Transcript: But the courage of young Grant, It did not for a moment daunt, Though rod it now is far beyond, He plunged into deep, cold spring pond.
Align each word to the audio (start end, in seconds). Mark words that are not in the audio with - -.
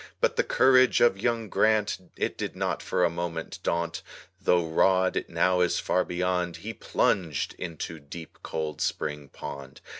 But 0.19 0.35
the 0.35 0.43
courage 0.43 0.99
of 0.99 1.19
young 1.21 1.47
Grant, 1.47 1.99
It 2.17 2.35
did 2.35 2.55
not 2.55 2.81
for 2.81 3.03
a 3.05 3.09
moment 3.11 3.59
daunt, 3.61 4.01
Though 4.41 4.65
rod 4.65 5.15
it 5.15 5.29
now 5.29 5.59
is 5.61 5.79
far 5.79 6.03
beyond, 6.03 6.57
He 6.57 6.73
plunged 6.73 7.53
into 7.59 7.99
deep, 7.99 8.39
cold 8.41 8.81
spring 8.81 9.29
pond. 9.29 9.79